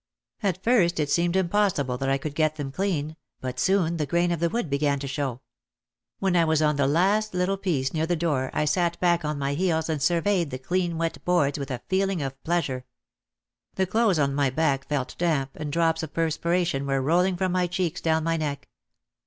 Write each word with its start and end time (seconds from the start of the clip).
At 0.41 0.63
first 0.63 0.99
it 0.99 1.11
seemed 1.11 1.35
impossible 1.35 1.95
that 1.99 2.09
I 2.09 2.17
could 2.17 2.33
get 2.33 2.55
them 2.55 2.71
clean 2.71 3.15
but 3.39 3.59
soon 3.59 3.97
the 3.97 4.07
grain 4.07 4.31
of 4.31 4.39
the 4.39 4.49
wood 4.49 4.67
began 4.67 4.97
to 4.97 5.07
show. 5.07 5.41
When 6.17 6.35
I 6.35 6.43
was 6.43 6.59
on 6.59 6.75
the 6.75 6.87
last 6.87 7.35
little 7.35 7.55
piece 7.55 7.93
near 7.93 8.07
the 8.07 8.15
door 8.15 8.49
I 8.51 8.65
sat 8.65 8.99
back 8.99 9.23
on 9.23 9.37
my 9.37 9.53
heels 9.53 9.89
and 9.89 10.01
surveyed 10.01 10.49
the 10.49 10.57
clean 10.57 10.97
wet 10.97 11.23
boards 11.23 11.59
with 11.59 11.69
a 11.69 11.83
feeling 11.87 12.23
of 12.23 12.43
pleasure. 12.43 12.85
The 13.75 13.85
clothes 13.85 14.17
on 14.17 14.33
my 14.33 14.49
back 14.49 14.87
felt 14.87 15.13
damp, 15.19 15.55
and 15.55 15.71
drops 15.71 16.01
of 16.01 16.15
perspiration 16.15 16.87
were 16.87 16.99
roll 16.99 17.21
ing 17.21 17.37
from 17.37 17.51
my 17.51 17.67
cheeks 17.67 18.01
down 18.01 18.23
my 18.23 18.37
neck. 18.37 18.69